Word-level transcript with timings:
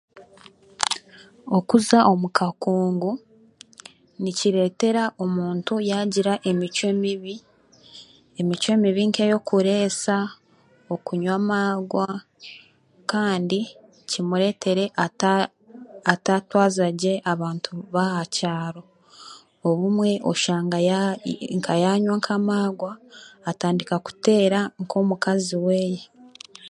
Okuza 1.57 1.97
omu 2.11 2.27
kakungu 2.37 3.11
nikireetera 4.21 5.03
omuntu 5.23 5.73
yaagira 5.89 6.33
emicwe 6.49 6.89
mibi, 7.01 7.35
emicwe 8.39 8.73
mibi 8.81 9.01
nk'ey'okureesa 9.09 10.17
okunywa 10.93 11.33
amaagwa 11.39 12.07
kandi 13.11 13.59
kimureetere 14.09 14.85
ata 15.05 15.31
atatwaza 16.13 16.87
gye 17.01 17.13
abantu 17.31 17.71
baha 17.93 18.23
kyaro 18.35 18.83
obumwe 19.69 20.09
oshanga 20.31 20.77
ya 20.89 20.99
nka 21.57 21.73
yanywa 21.83 22.13
nk'amarwa 22.19 22.91
atandika 23.49 23.95
kuteera 24.05 24.59
omukazi 24.99 25.55
weeye 25.65 26.03